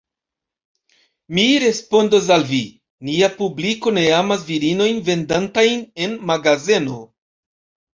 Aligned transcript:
Mi 1.37 1.43
respondos 1.65 2.31
al 2.37 2.47
vi: 2.53 2.63
nia 3.11 3.31
publiko 3.37 3.97
ne 4.01 4.09
amas 4.25 4.49
virinojn 4.51 5.01
vendantajn 5.15 5.89
en 6.11 6.21
magazeno. 6.35 7.03